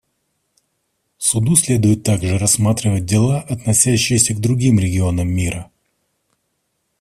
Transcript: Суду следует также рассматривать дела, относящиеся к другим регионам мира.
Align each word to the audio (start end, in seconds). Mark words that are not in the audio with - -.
Суду 1.19 1.55
следует 1.55 2.01
также 2.01 2.39
рассматривать 2.39 3.05
дела, 3.05 3.39
относящиеся 3.41 4.33
к 4.33 4.39
другим 4.39 4.79
регионам 4.79 5.27
мира. 5.27 5.69